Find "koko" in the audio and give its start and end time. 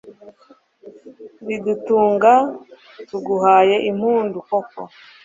4.49-4.81